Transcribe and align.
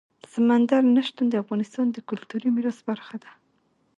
سمندر 0.33 0.81
نه 0.95 1.01
شتون 1.07 1.27
د 1.29 1.35
افغانستان 1.43 1.85
د 1.91 1.97
کلتوري 2.09 2.49
میراث 2.55 2.79
برخه 2.89 3.15
ده. 3.23 3.31